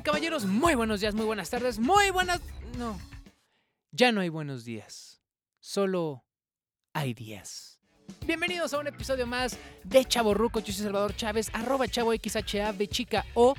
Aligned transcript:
Caballeros, 0.00 0.46
muy 0.46 0.74
buenos 0.74 1.00
días, 1.00 1.14
muy 1.14 1.26
buenas 1.26 1.50
tardes, 1.50 1.78
muy 1.78 2.10
buenas... 2.10 2.40
No, 2.76 2.98
ya 3.90 4.12
no 4.12 4.20
hay 4.20 4.28
buenos 4.28 4.64
días, 4.64 5.20
solo 5.60 6.24
hay 6.92 7.14
días. 7.14 7.80
Bienvenidos 8.26 8.72
a 8.74 8.78
un 8.78 8.86
episodio 8.86 9.26
más 9.26 9.58
de 9.84 10.04
Chavo 10.04 10.34
Ruco, 10.34 10.60
yo 10.60 10.72
soy 10.72 10.84
Salvador 10.84 11.16
Chávez, 11.16 11.50
arroba 11.52 11.88
chavo 11.88 12.12
XHA, 12.12 12.74
chica 12.88 13.24
O. 13.34 13.54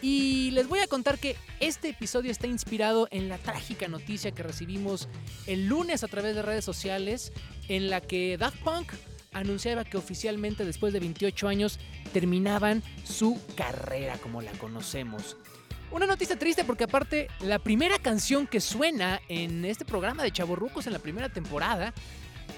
Y 0.00 0.50
les 0.52 0.68
voy 0.68 0.80
a 0.80 0.86
contar 0.86 1.18
que 1.18 1.36
este 1.60 1.90
episodio 1.90 2.30
está 2.30 2.46
inspirado 2.46 3.08
en 3.10 3.28
la 3.28 3.38
trágica 3.38 3.88
noticia 3.88 4.32
que 4.32 4.42
recibimos 4.42 5.08
el 5.46 5.68
lunes 5.68 6.02
a 6.02 6.08
través 6.08 6.34
de 6.34 6.42
redes 6.42 6.64
sociales, 6.64 7.32
en 7.68 7.90
la 7.90 8.00
que 8.00 8.38
Daft 8.38 8.58
Punk 8.62 8.92
anunciaba 9.32 9.84
que 9.84 9.96
oficialmente 9.96 10.64
después 10.64 10.92
de 10.92 11.00
28 11.00 11.48
años 11.48 11.78
terminaban 12.12 12.82
su 13.04 13.40
carrera 13.54 14.18
como 14.18 14.42
la 14.42 14.52
conocemos. 14.52 15.36
Una 15.92 16.06
noticia 16.06 16.38
triste 16.38 16.64
porque 16.64 16.84
aparte 16.84 17.28
la 17.40 17.58
primera 17.58 17.98
canción 17.98 18.46
que 18.46 18.60
suena 18.60 19.20
en 19.28 19.66
este 19.66 19.84
programa 19.84 20.22
de 20.22 20.32
Chavorrucos 20.32 20.86
en 20.86 20.94
la 20.94 20.98
primera 20.98 21.28
temporada 21.28 21.92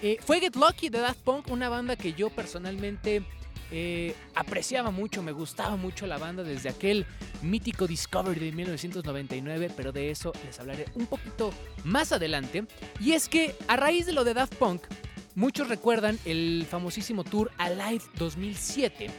eh, 0.02 0.18
fue 0.24 0.38
Get 0.38 0.54
Lucky 0.54 0.88
de 0.88 1.00
Daft 1.00 1.18
Punk, 1.20 1.50
una 1.50 1.68
banda 1.68 1.96
que 1.96 2.12
yo 2.12 2.30
personalmente 2.30 3.24
eh, 3.72 4.14
apreciaba 4.36 4.92
mucho, 4.92 5.20
me 5.24 5.32
gustaba 5.32 5.74
mucho 5.74 6.06
la 6.06 6.16
banda 6.16 6.44
desde 6.44 6.68
aquel 6.68 7.06
mítico 7.42 7.88
Discovery 7.88 8.38
de 8.38 8.52
1999, 8.52 9.70
pero 9.76 9.90
de 9.90 10.12
eso 10.12 10.32
les 10.44 10.60
hablaré 10.60 10.86
un 10.94 11.06
poquito 11.06 11.52
más 11.82 12.12
adelante. 12.12 12.66
Y 13.00 13.12
es 13.12 13.28
que 13.28 13.56
a 13.66 13.76
raíz 13.76 14.06
de 14.06 14.12
lo 14.12 14.22
de 14.22 14.34
Daft 14.34 14.54
Punk, 14.54 14.82
muchos 15.34 15.68
recuerdan 15.68 16.20
el 16.24 16.66
famosísimo 16.70 17.24
tour 17.24 17.50
Alive 17.58 18.04
2007 18.16 19.10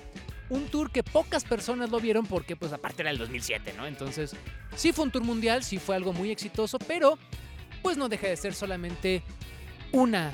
un 0.50 0.66
tour 0.68 0.92
que 0.92 1.04
pocas 1.04 1.44
personas 1.44 1.90
lo 1.90 2.00
vieron 2.00 2.26
porque 2.26 2.56
pues 2.56 2.74
aparte 2.74 3.02
era 3.02 3.12
el 3.12 3.18
2007, 3.18 3.74
¿no? 3.78 3.86
Entonces 3.88 4.36
sí 4.76 4.92
fue 4.92 5.06
un 5.06 5.12
tour 5.12 5.24
mundial, 5.24 5.64
sí 5.64 5.78
fue 5.80 5.96
algo 5.96 6.14
muy 6.14 6.32
exitoso, 6.32 6.78
pero 6.80 7.18
pues 7.82 7.98
no 7.98 8.10
deja 8.10 8.28
de 8.28 8.36
ser 8.38 8.54
solamente 8.54 9.24
una 9.92 10.32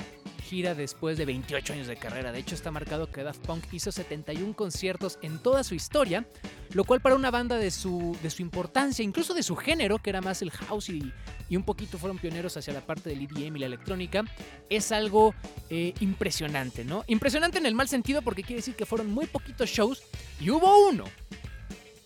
después 0.52 1.16
de 1.16 1.24
28 1.24 1.72
años 1.72 1.86
de 1.86 1.96
carrera. 1.96 2.30
De 2.30 2.38
hecho, 2.38 2.54
está 2.54 2.70
marcado 2.70 3.10
que 3.10 3.22
Daft 3.22 3.40
Punk 3.46 3.64
hizo 3.72 3.90
71 3.90 4.54
conciertos 4.54 5.18
en 5.22 5.38
toda 5.38 5.64
su 5.64 5.74
historia, 5.74 6.26
lo 6.74 6.84
cual 6.84 7.00
para 7.00 7.14
una 7.14 7.30
banda 7.30 7.56
de 7.56 7.70
su, 7.70 8.14
de 8.22 8.28
su 8.28 8.42
importancia, 8.42 9.02
incluso 9.02 9.32
de 9.32 9.42
su 9.42 9.56
género, 9.56 9.98
que 9.98 10.10
era 10.10 10.20
más 10.20 10.42
el 10.42 10.50
house 10.50 10.90
y, 10.90 11.10
un 11.56 11.62
poquito 11.64 11.98
fueron 11.98 12.18
pioneros 12.18 12.56
hacia 12.56 12.72
la 12.72 12.80
parte 12.80 13.10
del 13.10 13.22
EDM 13.22 13.56
y 13.56 13.60
la 13.60 13.66
electrónica, 13.66 14.24
es 14.68 14.92
algo 14.92 15.34
eh, 15.70 15.94
impresionante, 16.00 16.84
¿no? 16.84 17.04
Impresionante 17.06 17.58
en 17.58 17.66
el 17.66 17.74
mal 17.74 17.88
sentido 17.88 18.20
porque 18.20 18.42
quiere 18.42 18.56
decir 18.56 18.74
que 18.74 18.86
fueron 18.86 19.10
muy 19.10 19.26
poquitos 19.26 19.70
shows 19.70 20.02
y 20.40 20.50
hubo 20.50 20.88
uno 20.88 21.04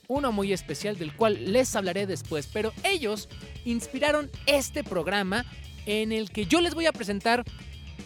uno 0.08 0.30
muy 0.30 0.52
especial 0.52 0.96
del 0.96 1.16
cual 1.16 1.52
les 1.52 1.74
hablaré 1.74 2.06
después, 2.06 2.48
pero 2.52 2.72
ellos 2.84 3.28
inspiraron 3.64 4.30
este 4.46 4.84
programa 4.84 5.44
en 5.84 6.12
el 6.12 6.30
que 6.30 6.46
yo 6.46 6.60
les 6.60 6.74
voy 6.74 6.86
a 6.86 6.92
presentar 6.92 7.44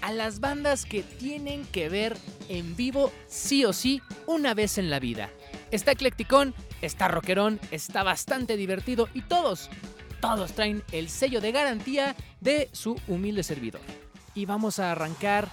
a 0.00 0.12
las 0.12 0.40
bandas 0.40 0.84
que 0.84 1.02
tienen 1.02 1.64
que 1.66 1.88
ver 1.88 2.16
en 2.48 2.76
vivo 2.76 3.12
sí 3.26 3.64
o 3.64 3.72
sí 3.72 4.02
una 4.26 4.54
vez 4.54 4.78
en 4.78 4.90
la 4.90 4.98
vida. 4.98 5.30
Está 5.70 5.92
eclecticón, 5.92 6.54
está 6.82 7.08
rockerón, 7.08 7.60
está 7.70 8.02
bastante 8.02 8.56
divertido 8.56 9.08
y 9.14 9.22
todos, 9.22 9.70
todos 10.20 10.52
traen 10.52 10.82
el 10.92 11.08
sello 11.08 11.40
de 11.40 11.52
garantía 11.52 12.16
de 12.40 12.68
su 12.72 13.00
humilde 13.06 13.42
servidor. 13.42 13.82
Y 14.34 14.46
vamos 14.46 14.78
a 14.78 14.92
arrancar 14.92 15.48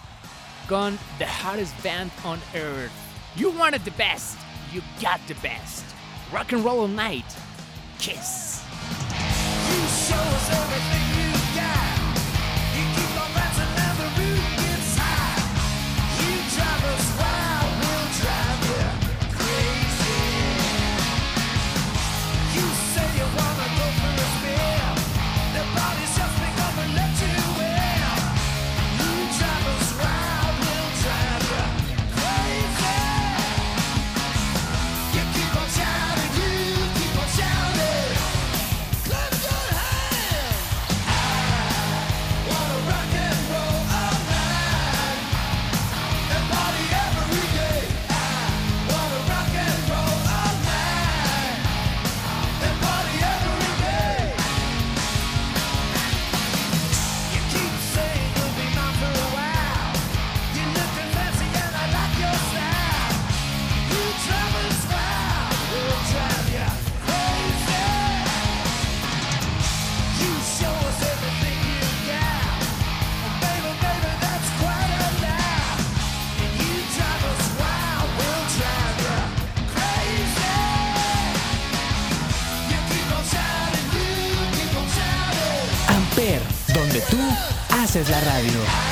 con 0.67 0.97
The 1.17 1.25
Hardest 1.25 1.83
Band 1.83 2.11
on 2.23 2.39
Earth. 2.53 2.91
You 3.35 3.51
wanted 3.51 3.81
the 3.81 3.91
best, 3.91 4.37
you 4.73 4.81
got 5.01 5.19
the 5.27 5.35
best. 5.47 5.85
Rock 6.31 6.53
and 6.53 6.63
Roll 6.63 6.81
All 6.81 6.87
Night. 6.87 7.25
Kiss. 7.99 8.61
Radio. 88.37 88.86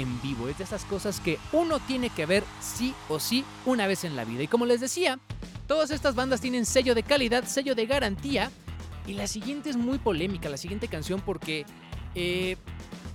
En 0.00 0.20
vivo. 0.22 0.48
Es 0.48 0.58
de 0.58 0.64
esas 0.64 0.84
cosas 0.84 1.20
que 1.20 1.38
uno 1.52 1.78
tiene 1.80 2.10
que 2.10 2.26
ver 2.26 2.44
sí 2.60 2.94
o 3.08 3.20
sí 3.20 3.44
una 3.66 3.86
vez 3.86 4.04
en 4.04 4.16
la 4.16 4.24
vida. 4.24 4.42
Y 4.42 4.48
como 4.48 4.66
les 4.66 4.80
decía, 4.80 5.18
todas 5.66 5.90
estas 5.90 6.14
bandas 6.14 6.40
tienen 6.40 6.66
sello 6.66 6.94
de 6.94 7.02
calidad, 7.02 7.44
sello 7.44 7.74
de 7.74 7.86
garantía. 7.86 8.50
Y 9.06 9.14
la 9.14 9.26
siguiente 9.26 9.70
es 9.70 9.76
muy 9.76 9.98
polémica, 9.98 10.48
la 10.48 10.56
siguiente 10.56 10.88
canción, 10.88 11.20
porque 11.20 11.64
eh, 12.14 12.56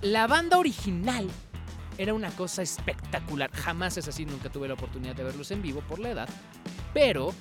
la 0.02 0.26
banda 0.26 0.58
original 0.58 1.28
era 1.98 2.14
una 2.14 2.30
cosa 2.30 2.62
espectacular. 2.62 3.50
Jamás 3.52 3.96
es 3.96 4.08
así, 4.08 4.26
nunca 4.26 4.50
tuve 4.50 4.68
la 4.68 4.74
oportunidad 4.74 5.14
de 5.14 5.24
verlos 5.24 5.50
en 5.50 5.62
vivo 5.62 5.80
por 5.80 5.98
la 5.98 6.10
edad. 6.10 6.28
Pero 6.92 7.32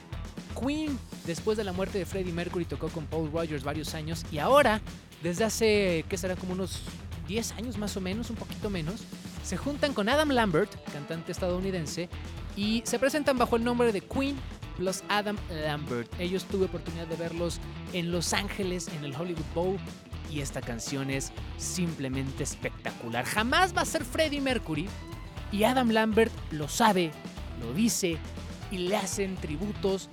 Queen, 0.59 0.97
después 1.25 1.57
de 1.57 1.63
la 1.63 1.73
muerte 1.73 1.97
de 1.97 2.05
Freddie 2.05 2.33
Mercury, 2.33 2.65
tocó 2.65 2.89
con 2.89 3.05
Paul 3.05 3.31
Rogers 3.31 3.63
varios 3.63 3.93
años. 3.93 4.25
Y 4.31 4.37
ahora, 4.37 4.81
desde 5.21 5.43
hace, 5.43 6.05
¿qué 6.07 6.17
será? 6.17 6.35
Como 6.35 6.53
unos 6.53 6.81
10 7.27 7.53
años 7.53 7.77
más 7.77 7.97
o 7.97 8.01
menos, 8.01 8.29
un 8.29 8.35
poquito 8.35 8.69
menos, 8.69 9.01
se 9.45 9.57
juntan 9.57 9.93
con 9.93 10.09
Adam 10.09 10.29
Lambert, 10.29 10.71
cantante 10.91 11.31
estadounidense, 11.31 12.09
y 12.57 12.81
se 12.83 12.97
presentan 12.97 13.37
bajo 13.37 13.57
el 13.57 13.63
nombre 13.63 13.91
de 13.91 14.01
Queen 14.01 14.35
plus 14.75 15.03
Adam 15.07 15.37
Lambert. 15.49 16.11
Ellos 16.19 16.45
tuve 16.45 16.65
oportunidad 16.65 17.05
de 17.05 17.15
verlos 17.15 17.59
en 17.93 18.11
Los 18.11 18.33
Ángeles, 18.33 18.87
en 18.87 19.05
el 19.05 19.15
Hollywood 19.15 19.45
Bowl, 19.53 19.77
y 20.31 20.39
esta 20.39 20.61
canción 20.61 21.11
es 21.11 21.31
simplemente 21.57 22.43
espectacular. 22.43 23.23
Jamás 23.23 23.77
va 23.77 23.81
a 23.81 23.85
ser 23.85 24.03
Freddie 24.03 24.41
Mercury, 24.41 24.87
y 25.51 25.63
Adam 25.63 25.91
Lambert 25.91 26.33
lo 26.49 26.67
sabe, 26.67 27.11
lo 27.61 27.71
dice, 27.73 28.17
y 28.71 28.79
le 28.79 28.97
hacen 28.97 29.35
tributos 29.35 30.09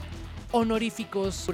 honoríficos 0.50 1.50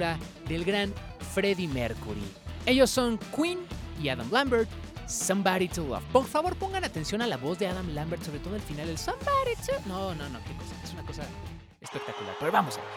del 0.49 0.65
gran 0.65 0.93
Freddie 1.33 1.69
Mercury. 1.69 2.21
Ellos 2.65 2.89
son 2.89 3.17
Queen 3.33 3.59
y 4.03 4.09
Adam 4.09 4.29
Lambert 4.31 4.69
Somebody 5.09 5.67
to 5.69 5.83
Love. 5.83 6.03
Por 6.11 6.25
favor, 6.25 6.55
pongan 6.55 6.83
atención 6.83 7.21
a 7.21 7.27
la 7.27 7.37
voz 7.37 7.59
de 7.59 7.67
Adam 7.67 7.93
Lambert, 7.93 8.23
sobre 8.23 8.39
todo 8.39 8.55
el 8.55 8.61
final, 8.61 8.89
el 8.89 8.97
Somebody 8.97 9.55
to... 9.65 9.73
No, 9.87 10.15
no, 10.15 10.27
no, 10.29 10.39
qué 10.43 10.53
cosa, 10.53 10.75
es 10.83 10.93
una 10.93 11.03
cosa 11.03 11.23
espectacular. 11.81 12.35
Pero 12.39 12.51
vamos 12.51 12.77
a 12.77 12.81
ver. 12.81 12.89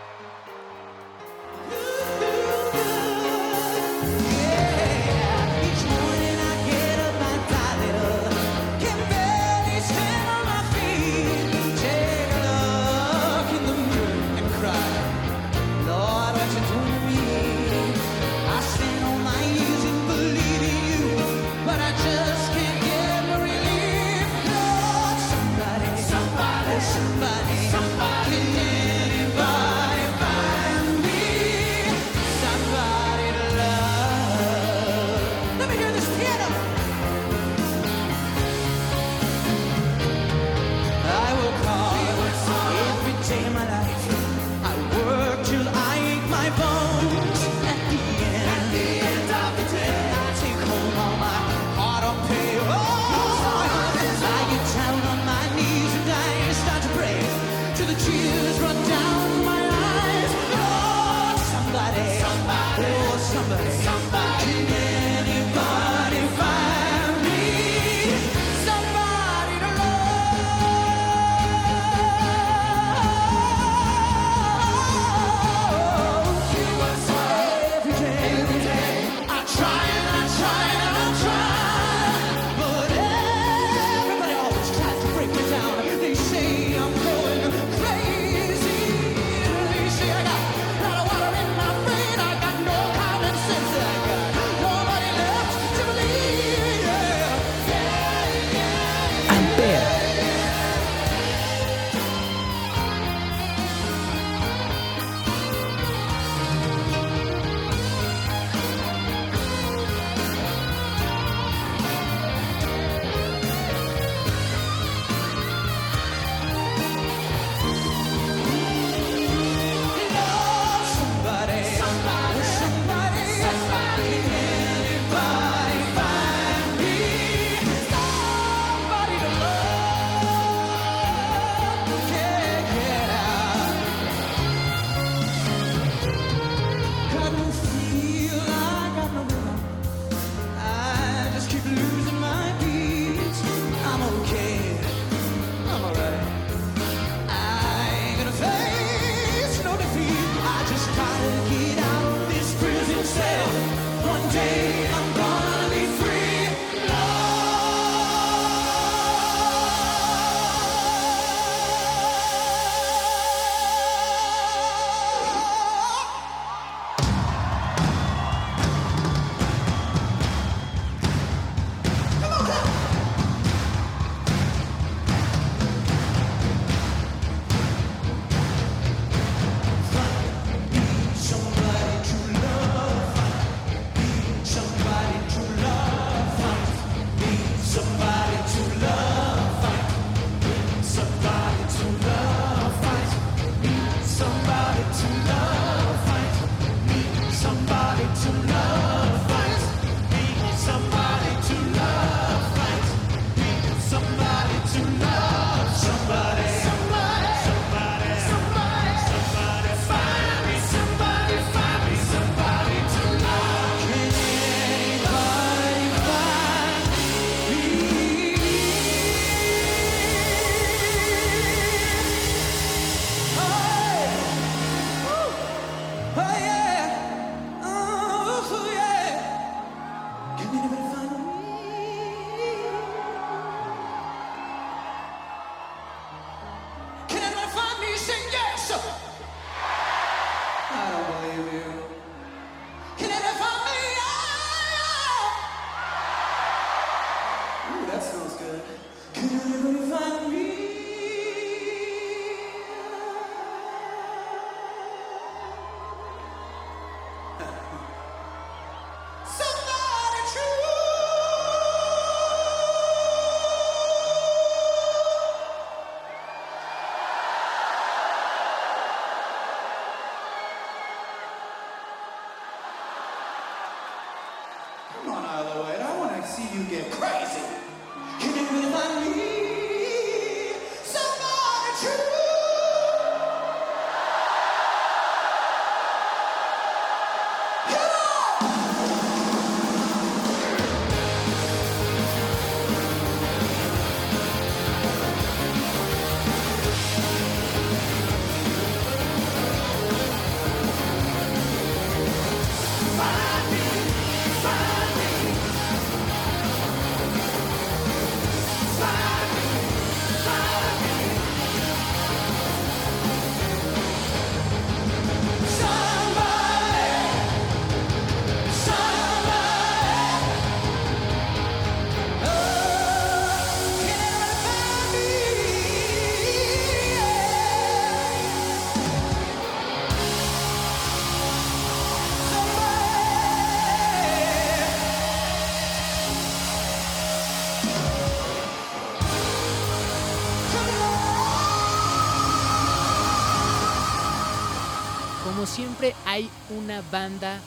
Como 345.42 345.52
siempre 345.52 345.92
hay 346.06 346.30
una 346.50 346.82
banda 346.92 347.40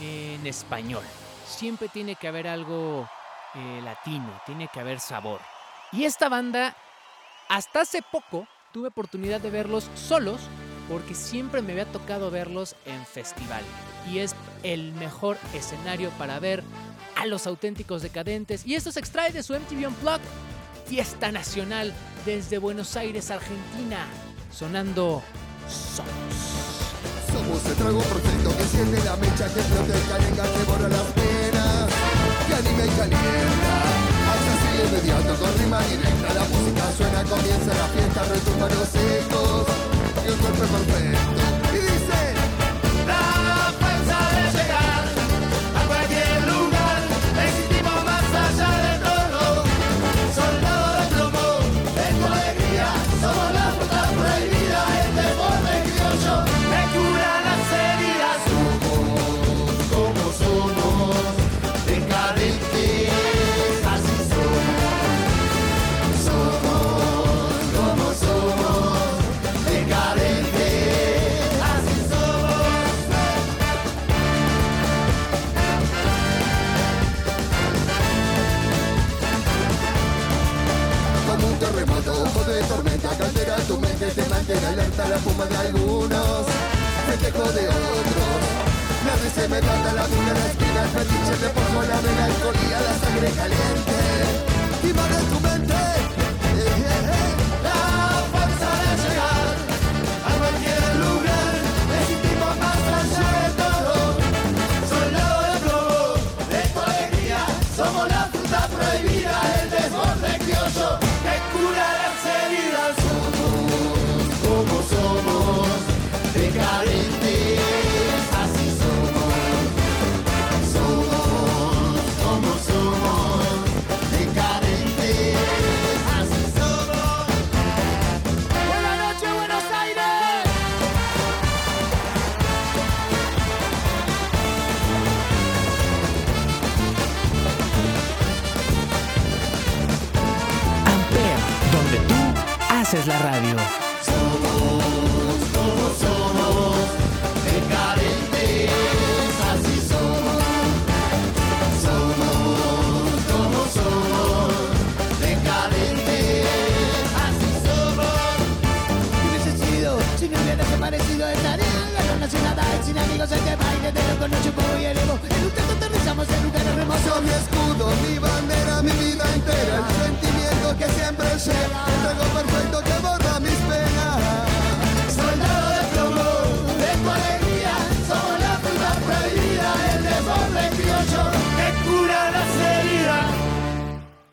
en 0.00 0.46
español. 0.46 1.02
Siempre 1.46 1.90
tiene 1.90 2.16
que 2.16 2.26
haber 2.26 2.48
algo 2.48 3.06
eh, 3.54 3.82
latino, 3.84 4.32
tiene 4.46 4.70
que 4.72 4.80
haber 4.80 4.98
sabor. 4.98 5.42
Y 5.92 6.04
esta 6.04 6.30
banda, 6.30 6.74
hasta 7.50 7.82
hace 7.82 8.00
poco, 8.00 8.48
tuve 8.72 8.88
oportunidad 8.88 9.42
de 9.42 9.50
verlos 9.50 9.90
solos 9.94 10.40
porque 10.88 11.14
siempre 11.14 11.60
me 11.60 11.72
había 11.72 11.84
tocado 11.84 12.30
verlos 12.30 12.76
en 12.86 13.04
festival. 13.04 13.62
Y 14.10 14.20
es 14.20 14.34
el 14.62 14.94
mejor 14.94 15.36
escenario 15.52 16.08
para 16.12 16.38
ver 16.38 16.64
a 17.14 17.26
los 17.26 17.46
auténticos 17.46 18.00
decadentes. 18.00 18.66
Y 18.66 18.74
esto 18.74 18.90
se 18.90 19.00
extrae 19.00 19.32
de 19.32 19.42
su 19.42 19.52
MTV 19.52 19.88
Unplugged, 19.88 20.24
fiesta 20.86 21.30
nacional 21.30 21.92
desde 22.24 22.56
Buenos 22.56 22.96
Aires, 22.96 23.30
Argentina, 23.30 24.06
sonando 24.50 25.22
Somos. 25.68 26.53
Somos 27.44 27.66
el 27.66 27.74
trago 27.74 28.00
perfecto 28.00 28.56
que 28.56 28.64
siente 28.64 29.04
la 29.04 29.16
mecha 29.16 29.44
que 29.52 29.60
flota 29.60 29.92
el 29.94 30.08
calenga 30.08 30.44
que 30.44 30.64
borra 30.64 30.88
las 30.88 31.08
penas. 31.12 31.88
Que 32.48 32.54
anima 32.54 32.84
y 32.86 32.88
calienta 32.88 33.74
accesible 34.32 34.84
inmediato 34.88 35.34
con 35.36 35.58
rima 35.58 35.80
directa 35.82 36.34
la 36.34 36.44
música 36.44 36.92
suena 36.96 37.22
comienza 37.24 37.74
la 37.74 37.86
fiesta 37.88 38.24
retumba 38.24 38.68
los 38.68 38.94
ecos 38.94 39.66
y 40.24 40.30
un 40.30 40.40
golpe 40.40 40.66
perfecto 40.66 41.63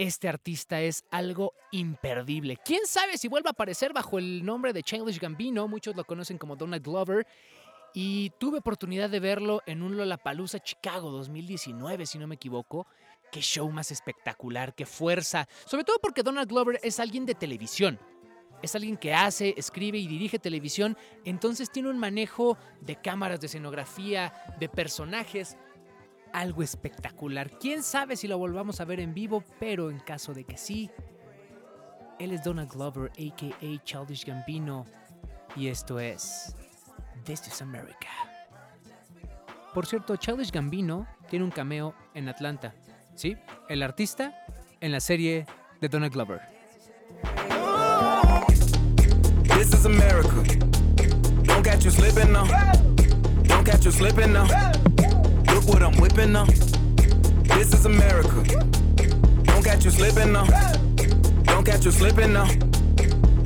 Este 0.01 0.27
artista 0.27 0.81
es 0.81 1.05
algo 1.11 1.53
imperdible. 1.69 2.57
¿Quién 2.65 2.87
sabe 2.87 3.19
si 3.19 3.27
vuelve 3.27 3.49
a 3.49 3.51
aparecer 3.51 3.93
bajo 3.93 4.17
el 4.17 4.43
nombre 4.43 4.73
de 4.73 4.81
Childish 4.81 5.19
Gambino? 5.19 5.67
Muchos 5.67 5.95
lo 5.95 6.05
conocen 6.05 6.39
como 6.39 6.55
Donald 6.55 6.83
Glover. 6.83 7.27
Y 7.93 8.31
tuve 8.39 8.57
oportunidad 8.57 9.11
de 9.11 9.19
verlo 9.19 9.61
en 9.67 9.83
un 9.83 9.95
Lollapalooza 9.95 10.57
Chicago 10.57 11.11
2019, 11.11 12.07
si 12.07 12.17
no 12.17 12.25
me 12.25 12.33
equivoco. 12.33 12.87
Qué 13.31 13.41
show 13.41 13.69
más 13.69 13.91
espectacular, 13.91 14.73
qué 14.73 14.87
fuerza. 14.87 15.47
Sobre 15.67 15.83
todo 15.83 15.97
porque 16.01 16.23
Donald 16.23 16.49
Glover 16.49 16.79
es 16.81 16.99
alguien 16.99 17.27
de 17.27 17.35
televisión. 17.35 17.99
Es 18.63 18.73
alguien 18.73 18.97
que 18.97 19.13
hace, 19.13 19.53
escribe 19.55 19.99
y 19.99 20.07
dirige 20.07 20.39
televisión. 20.39 20.97
Entonces 21.25 21.71
tiene 21.71 21.91
un 21.91 21.99
manejo 21.99 22.57
de 22.79 22.95
cámaras, 22.95 23.39
de 23.39 23.45
escenografía, 23.45 24.33
de 24.59 24.67
personajes. 24.67 25.57
Algo 26.33 26.63
espectacular. 26.63 27.51
Quién 27.59 27.83
sabe 27.83 28.15
si 28.15 28.27
lo 28.27 28.37
volvamos 28.37 28.79
a 28.79 28.85
ver 28.85 28.99
en 28.99 29.13
vivo, 29.13 29.43
pero 29.59 29.89
en 29.89 29.99
caso 29.99 30.33
de 30.33 30.45
que 30.45 30.57
sí, 30.57 30.89
él 32.19 32.31
es 32.31 32.43
Donald 32.43 32.71
Glover, 32.71 33.11
a.k.a. 33.11 33.83
Childish 33.83 34.25
Gambino. 34.25 34.85
Y 35.55 35.67
esto 35.67 35.99
es 35.99 36.55
This 37.25 37.47
is 37.47 37.61
America. 37.61 38.07
Por 39.73 39.85
cierto, 39.85 40.15
Childish 40.15 40.51
Gambino 40.51 41.07
tiene 41.29 41.45
un 41.45 41.51
cameo 41.51 41.93
en 42.13 42.29
Atlanta. 42.29 42.73
¿Sí? 43.15 43.37
El 43.69 43.83
artista 43.83 44.45
en 44.79 44.91
la 44.91 44.99
serie 44.99 45.45
de 45.79 45.89
Donald 45.89 46.13
Glover. 46.13 46.41
This 49.43 49.73
is 49.73 49.85
America. 49.85 50.29
Don't 51.43 51.63
catch 51.63 51.83
you 51.83 51.91
slipping 51.91 52.31
now. 52.31 52.45
Don't 53.43 53.65
catch 53.65 53.85
you 53.85 53.91
slipping 53.91 54.33
now. 54.33 54.47
Look 55.61 55.75
what 55.75 55.83
I'm 55.83 55.95
whipping 56.01 56.31
now. 56.31 56.45
This 56.45 57.71
is 57.71 57.85
America. 57.85 58.41
Don't 59.43 59.63
catch 59.63 59.85
you 59.85 59.91
slipping 59.91 60.33
now. 60.33 60.45
Don't 61.43 61.63
catch 61.63 61.85
you 61.85 61.91
slipping 61.91 62.33
now. 62.33 62.49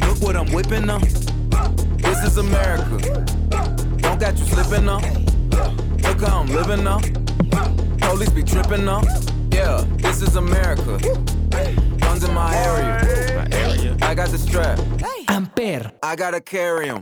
Look 0.08 0.22
what 0.22 0.38
I'm 0.38 0.50
whipping 0.54 0.86
now. 0.86 1.00
This 1.98 2.24
is 2.24 2.38
America. 2.38 3.26
Don't 3.98 4.18
catch 4.18 4.40
you 4.40 4.46
slipping 4.46 4.86
now. 4.86 5.00
Look 6.04 6.22
how 6.22 6.40
I'm 6.40 6.48
living 6.48 6.86
now. 6.86 7.02
Police 7.98 8.30
be 8.30 8.44
tripping 8.44 8.86
now. 8.86 9.02
Yeah, 9.52 9.86
this 9.98 10.22
is 10.22 10.38
America. 10.38 10.98
Guns 12.00 12.24
in 12.24 12.34
my 12.34 12.56
area. 12.56 13.98
I 14.01 14.16
got 14.16 14.30
the 14.30 14.38
strap. 14.38 14.78
Amper. 15.28 15.92
I 16.01 16.16
gotta 16.16 16.40
carry 16.40 16.88
'em. 16.88 17.01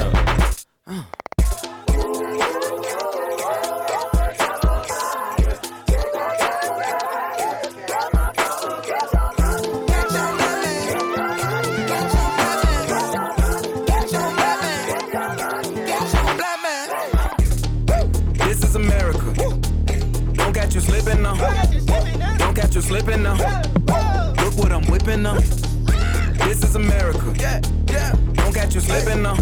Slipping 29.11 29.23
now. 29.23 29.35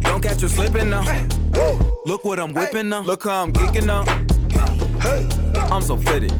Don't 0.00 0.22
catch 0.22 0.42
you 0.42 0.48
slipping 0.48 0.90
now. 0.90 1.26
Look 2.06 2.24
what 2.24 2.38
I'm 2.38 2.52
whipping 2.52 2.88
now. 2.88 3.02
Look 3.02 3.24
how 3.24 3.42
I'm 3.42 3.52
geeking 3.52 3.86
now. 3.86 4.04
I'm 5.70 5.82
so 5.82 5.96
fitted. 5.96 6.32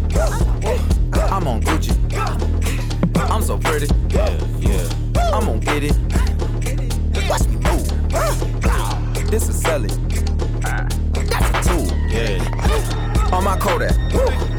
I'm 1.30 1.46
on 1.46 1.62
Gucci. 1.62 1.94
I'm 3.16 3.42
so 3.42 3.58
pretty. 3.58 3.86
Yeah, 4.10 4.30
yeah. 4.58 4.88
I'm 5.32 5.46
gonna 5.46 5.58
get 5.58 5.84
it. 5.84 5.96
Watch 7.28 7.46
me 7.48 7.56
move. 7.56 9.30
This 9.30 9.48
is 9.48 9.60
selling. 9.60 9.90
That's 10.60 11.66
a 11.66 11.70
tool. 11.70 11.86
Yeah. 12.08 13.32
On 13.32 13.44
my 13.44 13.58
Kodak. 13.58 13.94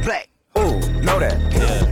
Black. 0.04 0.30
Ooh, 0.58 0.80
know 1.02 1.20
that. 1.20 1.40
Yeah. 1.52 1.89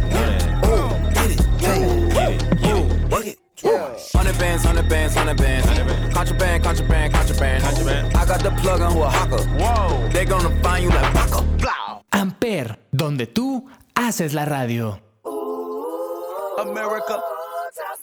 Bands, 4.64 4.66
hundred 4.66 4.90
bands, 4.90 5.16
hundred 5.16 5.38
bands. 5.38 6.14
Contraband, 6.14 6.64
contraband, 6.64 7.14
contraband. 7.14 8.16
I 8.16 8.26
got 8.26 8.42
the 8.42 8.52
plug 8.62 8.82
on 8.82 8.92
who 8.94 9.02
a 9.04 9.10
hawker. 9.10 9.44
Whoa. 9.58 10.10
They 10.10 10.26
gonna 10.26 10.50
find 10.62 10.84
you 10.84 10.90
like 10.90 11.14
Paco. 11.14 11.46
Amper, 12.12 12.78
donde 12.92 13.28
tú 13.28 13.66
haces 13.96 14.34
la 14.34 14.46
radio. 14.46 15.00
America. 16.60 17.22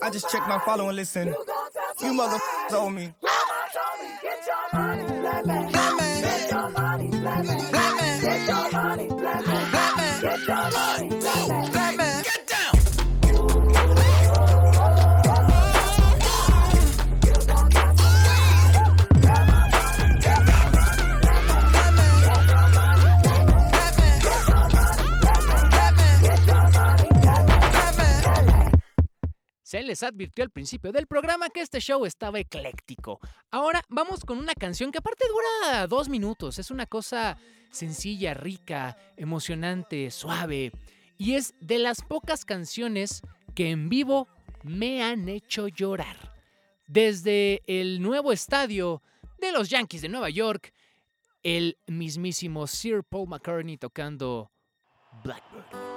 I 0.03 0.11
just 0.11 0.31
checked 0.31 0.47
my 0.49 0.59
follow 0.61 0.89
and 0.89 0.97
listen. 0.97 1.35
You 2.01 2.13
motherfuckers 2.13 2.73
owe 2.73 2.91
me. 2.91 3.13
Advirtió 30.03 30.45
al 30.45 30.51
principio 30.51 30.93
del 30.93 31.07
programa 31.07 31.49
que 31.51 31.61
este 31.61 31.81
show 31.81 32.05
estaba 32.05 32.39
ecléctico. 32.39 33.21
Ahora 33.51 33.83
vamos 33.89 34.25
con 34.25 34.39
una 34.39 34.55
canción 34.55 34.91
que 34.91 34.99
aparte 34.99 35.25
dura 35.29 35.87
dos 35.87 36.09
minutos. 36.09 36.59
Es 36.59 36.71
una 36.71 36.87
cosa 36.87 37.39
sencilla, 37.71 38.35
rica, 38.35 38.97
emocionante, 39.17 40.11
suave. 40.11 40.73
Y 41.19 41.35
es 41.35 41.55
de 41.61 41.79
las 41.79 42.03
pocas 42.03 42.45
canciones 42.45 43.23
que 43.55 43.71
en 43.71 43.89
vivo 43.89 44.29
me 44.63 45.03
han 45.03 45.29
hecho 45.29 45.69
llorar. 45.69 46.33
Desde 46.87 47.63
el 47.67 48.03
nuevo 48.03 48.33
estadio 48.33 49.03
de 49.39 49.53
los 49.53 49.71
Yankees 49.71 50.03
de 50.03 50.09
Nueva 50.09 50.31
York, 50.31 50.73
el 51.43 51.79
mismísimo 51.87 52.67
Sir 52.67 53.05
Paul 53.05 53.29
McCartney 53.29 53.77
tocando 53.77 54.51
Blackbird. 55.23 55.94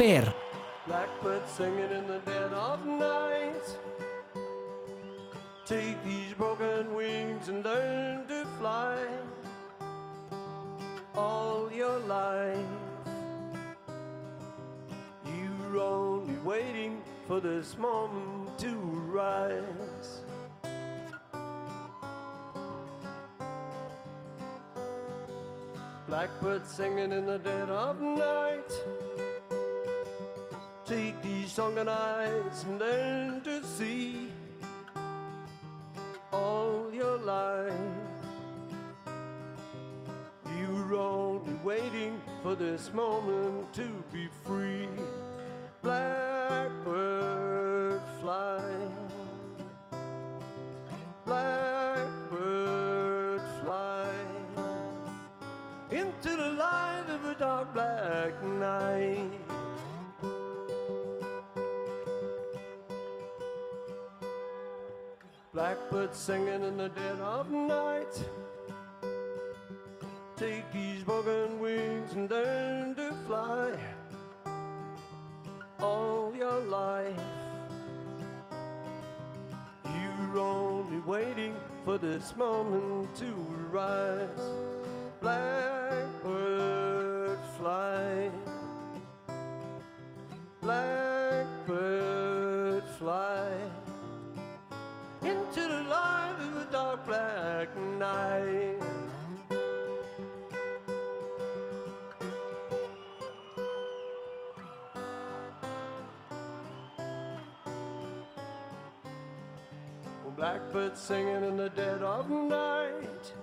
Blackbird 0.00 1.46
singing 1.46 1.90
in 1.90 2.06
the 2.06 2.20
dead 2.24 2.54
of 2.54 2.86
night. 2.86 3.66
Take 5.66 6.02
these 6.04 6.32
broken 6.38 6.94
wings 6.94 7.50
and 7.50 7.62
learn 7.62 8.26
to 8.28 8.46
fly 8.58 8.96
all 11.14 11.70
your 11.70 11.98
life. 11.98 12.56
You're 15.26 15.78
only 15.82 16.38
waiting 16.44 17.02
for 17.28 17.38
this 17.38 17.76
moment 17.76 18.58
to 18.60 18.74
rise. 19.12 20.22
Blackbird 26.08 26.66
singing 26.66 27.12
in 27.12 27.26
the 27.26 27.38
dead 27.38 27.68
of 27.68 28.00
night. 28.00 29.29
Take 30.90 31.22
these 31.22 31.52
sunken 31.52 31.88
eyes 31.88 32.64
and 32.64 32.80
learn 32.80 33.40
to 33.42 33.64
see 33.64 34.28
all 36.32 36.90
your 36.92 37.16
life. 37.18 37.72
You're 40.58 40.94
only 40.96 41.54
waiting 41.62 42.20
for 42.42 42.56
this 42.56 42.92
moment 42.92 43.72
to 43.74 43.88
be 44.12 44.28
free. 44.44 44.88
Singing 66.12 66.62
in 66.64 66.76
the 66.76 66.88
dead 66.88 67.20
of 67.20 67.50
night. 67.50 68.28
Take 70.36 70.70
these 70.72 71.02
broken 71.04 71.60
wings 71.60 72.12
and 72.12 72.30
learn 72.30 72.94
to 72.96 73.14
fly 73.26 73.78
all 75.80 76.32
your 76.36 76.60
life. 76.60 77.14
You're 79.84 80.38
only 80.38 80.98
waiting 81.00 81.54
for 81.84 81.96
this 81.96 82.34
moment 82.36 83.14
to 83.16 83.26
rise. 83.70 84.69
blackbird 110.40 110.96
singing 110.96 111.44
in 111.44 111.58
the 111.58 111.68
dead 111.68 112.00
of 112.00 112.30
night. 112.30 113.34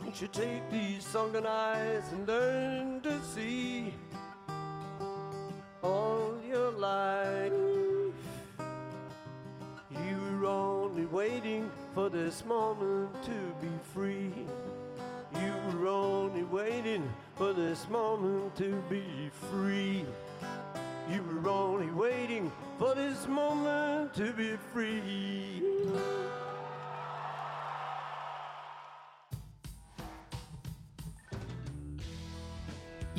Won't 0.00 0.20
you 0.20 0.26
take 0.26 0.68
these 0.68 1.06
sunken 1.06 1.46
eyes 1.46 2.02
and 2.10 2.26
learn 2.26 3.00
to 3.02 3.22
see? 3.22 3.94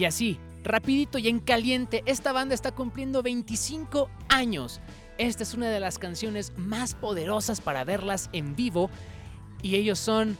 Así, 0.06 0.38
rapidito 0.64 1.18
y 1.18 1.28
en 1.28 1.40
caliente, 1.40 2.04
esta 2.06 2.32
banda 2.32 2.56
está 2.56 2.72
cumpliendo 2.72 3.24
25 3.24 4.10
años. 4.30 4.82
Esta 5.18 5.44
es 5.44 5.54
una 5.54 5.70
de 5.70 5.80
las 5.80 5.98
canciones 5.98 6.54
más 6.58 6.96
poderosas 6.96 7.62
para 7.62 7.84
verlas 7.84 8.30
en 8.34 8.56
vivo. 8.56 8.90
Y 9.62 9.76
ellos 9.76 10.00
son 10.00 10.38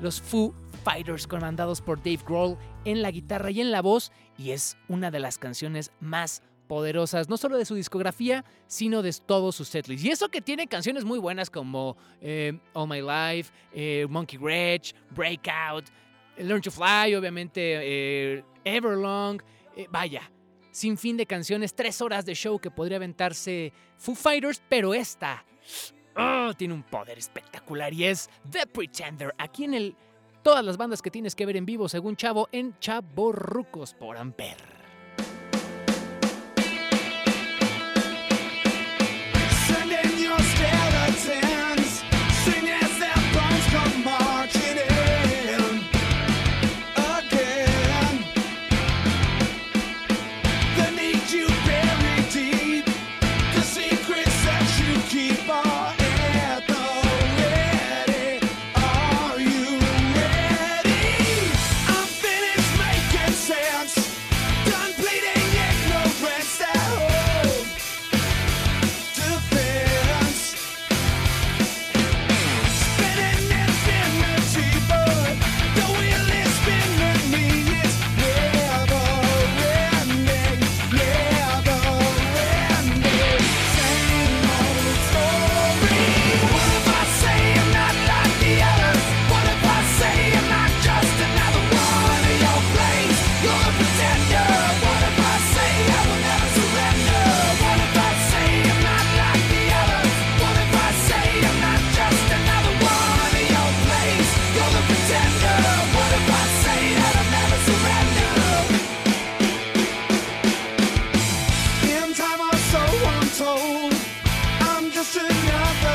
los 0.00 0.20
Foo 0.20 0.54
Fighters, 0.84 1.26
comandados 1.26 1.80
por 1.80 1.98
Dave 1.98 2.20
Grohl 2.26 2.58
en 2.84 3.02
la 3.02 3.10
guitarra 3.10 3.50
y 3.50 3.60
en 3.60 3.70
la 3.70 3.82
voz. 3.82 4.12
Y 4.36 4.50
es 4.50 4.76
una 4.88 5.10
de 5.10 5.20
las 5.20 5.38
canciones 5.38 5.92
más 6.00 6.42
poderosas, 6.66 7.28
no 7.28 7.36
solo 7.36 7.56
de 7.56 7.64
su 7.64 7.76
discografía, 7.76 8.44
sino 8.66 9.02
de 9.02 9.12
todos 9.12 9.54
sus 9.54 9.68
setlists. 9.68 10.04
Y 10.04 10.10
eso 10.10 10.28
que 10.28 10.40
tiene 10.40 10.66
canciones 10.66 11.04
muy 11.04 11.20
buenas 11.20 11.48
como 11.48 11.96
eh, 12.20 12.58
All 12.72 12.88
My 12.88 13.00
Life, 13.00 13.52
eh, 13.72 14.06
Monkey 14.10 14.38
Wrench, 14.38 14.94
Breakout, 15.14 15.84
Learn 16.36 16.60
to 16.60 16.70
Fly, 16.70 17.14
obviamente 17.14 17.60
eh, 17.82 18.44
Everlong, 18.66 19.40
eh, 19.76 19.86
vaya, 19.90 20.30
sin 20.72 20.98
fin 20.98 21.16
de 21.16 21.24
canciones, 21.24 21.74
tres 21.74 22.00
horas 22.02 22.26
de 22.26 22.34
show 22.34 22.58
que 22.58 22.70
podría 22.70 22.96
aventarse 22.96 23.72
Foo 23.96 24.14
Fighters, 24.14 24.60
pero 24.68 24.92
esta 24.92 25.44
oh, 26.16 26.52
tiene 26.54 26.74
un 26.74 26.82
poder 26.82 27.16
espectacular 27.16 27.94
y 27.94 28.04
es 28.04 28.28
The 28.50 28.66
Pretender, 28.66 29.34
aquí 29.38 29.64
en 29.64 29.74
el... 29.74 29.96
Todas 30.42 30.64
las 30.64 30.76
bandas 30.76 31.02
que 31.02 31.10
tienes 31.10 31.34
que 31.34 31.44
ver 31.44 31.56
en 31.56 31.66
vivo, 31.66 31.88
según 31.88 32.14
Chavo, 32.14 32.48
en 32.52 32.78
Chaborrucos 32.78 33.94
por 33.94 34.16
Amper. 34.16 34.75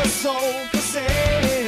Sou 0.10 0.40
você. 0.74 1.61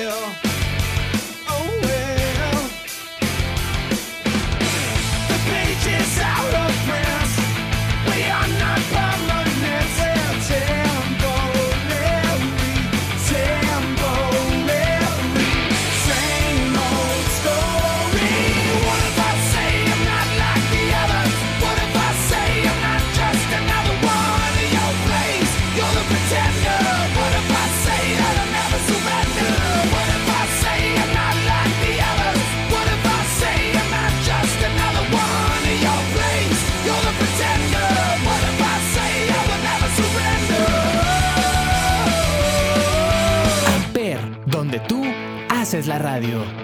es 45.84 45.88
la 45.88 46.00
radio. 46.00 46.63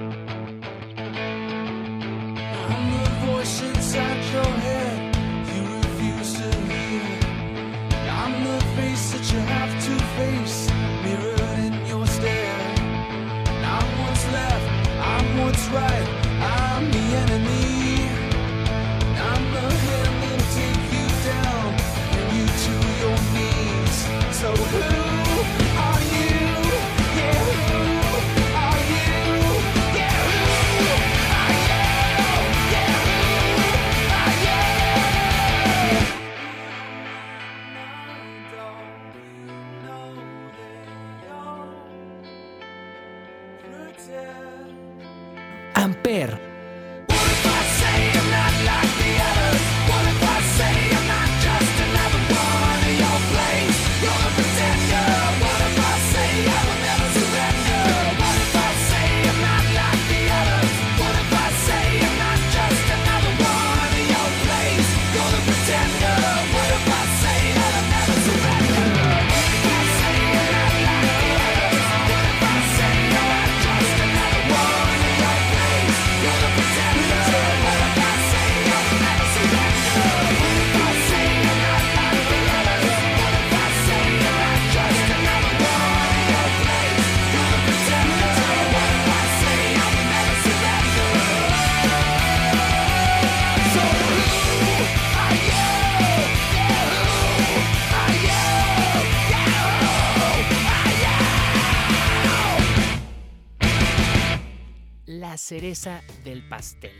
Cereza 105.49 106.03
del 106.23 106.47
pastel. 106.47 106.93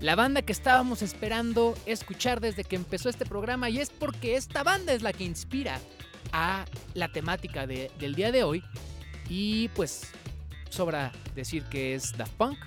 La 0.00 0.14
banda 0.16 0.42
que 0.42 0.52
estábamos 0.52 1.00
esperando 1.00 1.74
escuchar 1.86 2.40
desde 2.42 2.62
que 2.62 2.76
empezó 2.76 3.08
este 3.08 3.24
programa 3.24 3.70
y 3.70 3.78
es 3.80 3.88
porque 3.88 4.36
esta 4.36 4.62
banda 4.62 4.92
es 4.92 5.00
la 5.00 5.14
que 5.14 5.24
inspira 5.24 5.80
a 6.32 6.66
la 6.92 7.08
temática 7.08 7.66
de- 7.66 7.90
del 7.98 8.14
día 8.14 8.30
de 8.32 8.42
hoy 8.44 8.62
y 9.30 9.68
pues 9.68 10.08
sobra 10.68 11.10
decir 11.34 11.62
que 11.64 11.94
es 11.94 12.14
Daft 12.18 12.32
Punk. 12.34 12.58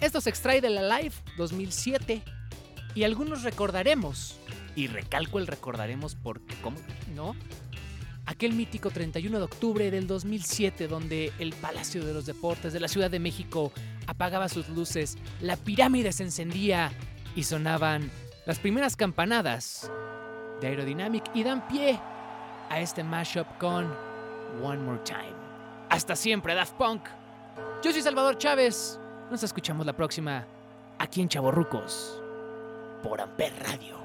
Esto 0.00 0.22
se 0.22 0.30
extrae 0.30 0.62
de 0.62 0.70
la 0.70 0.98
Live 0.98 1.14
2007 1.36 2.22
y 2.94 3.02
algunos 3.04 3.42
recordaremos, 3.42 4.36
y 4.74 4.86
recalco 4.86 5.38
el 5.38 5.46
recordaremos 5.46 6.14
porque, 6.14 6.54
¿cómo 6.62 6.78
no? 7.14 7.36
Aquel 8.26 8.52
mítico 8.52 8.90
31 8.90 9.38
de 9.38 9.44
octubre 9.44 9.90
del 9.90 10.06
2007 10.06 10.86
donde 10.86 11.32
el 11.38 11.52
Palacio 11.54 12.04
de 12.04 12.14
los 12.14 12.24
Deportes 12.24 12.72
de 12.72 12.80
la 12.80 12.88
Ciudad 12.88 13.10
de 13.10 13.18
México 13.18 13.72
apagaba 14.06 14.48
sus 14.48 14.68
luces, 14.68 15.18
la 15.40 15.56
pirámide 15.56 16.12
se 16.12 16.22
encendía 16.22 16.92
y 17.34 17.42
sonaban 17.42 18.10
las 18.46 18.58
primeras 18.58 18.96
campanadas 18.96 19.90
de 20.60 20.68
Aerodynamic 20.68 21.24
y 21.34 21.42
dan 21.42 21.66
pie 21.66 21.98
a 22.70 22.80
este 22.80 23.02
mashup 23.02 23.46
con 23.58 23.92
One 24.62 24.82
More 24.82 25.00
Time. 25.04 25.34
Hasta 25.90 26.16
siempre, 26.16 26.54
Daft 26.54 26.74
Punk. 26.74 27.02
Yo 27.82 27.92
soy 27.92 28.02
Salvador 28.02 28.38
Chávez. 28.38 28.98
Nos 29.30 29.42
escuchamos 29.42 29.84
la 29.84 29.94
próxima 29.94 30.46
aquí 30.98 31.20
en 31.20 31.28
Chaborrucos 31.28 32.22
por 33.02 33.20
Amper 33.20 33.52
Radio. 33.62 34.01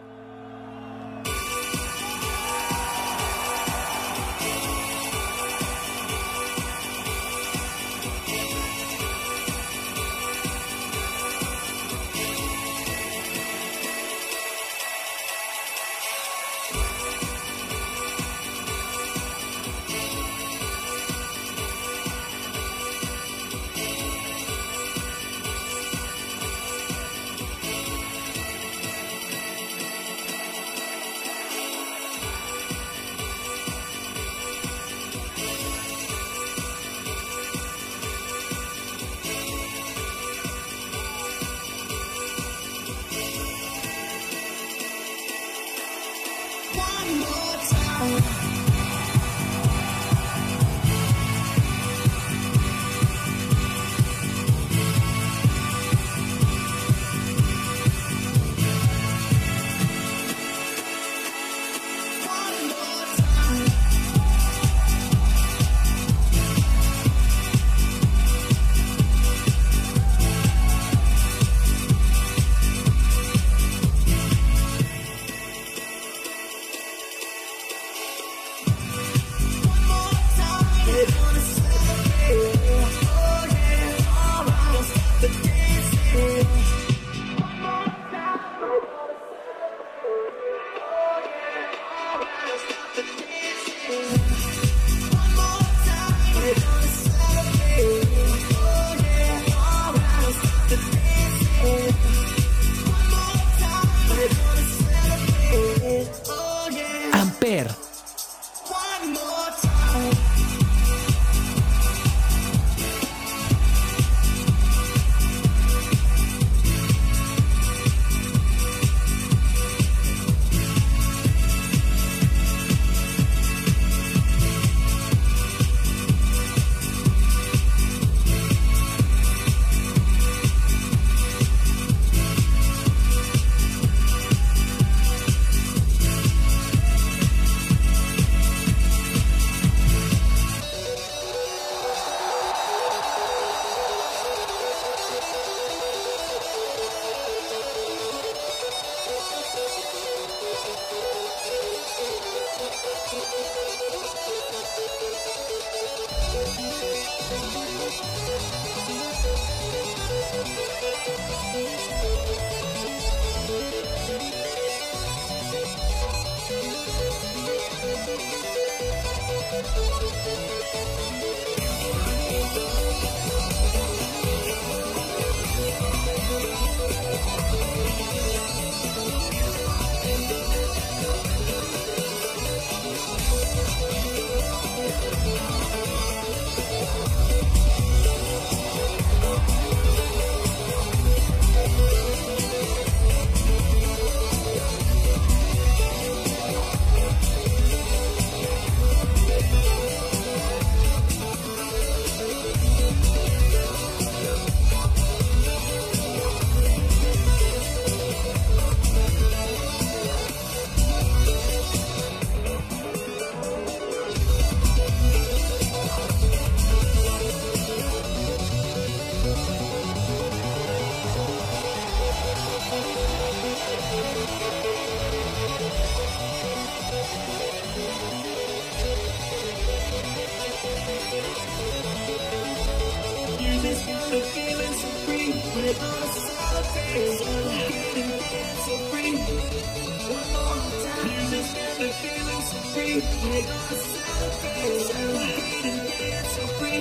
One 243.00 243.30
more 243.30 243.42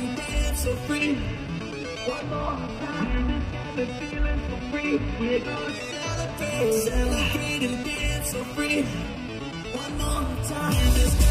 Celebrate 0.00 0.08
and 0.08 0.16
dance 0.16 0.62
so 0.62 0.74
free. 0.86 1.14
One 2.06 2.28
more 2.30 2.56
time, 2.86 3.42
the 3.76 3.86
feeling 3.86 4.40
so 4.48 4.56
free. 4.70 4.98
We're 5.20 5.40
gonna 5.40 5.72
celebrate, 5.72 6.72
celebrate 6.72 7.62
and 7.62 7.84
dance 7.84 8.30
so 8.30 8.44
free. 8.44 8.82
One 9.72 9.98
more 9.98 10.44
time. 10.44 11.30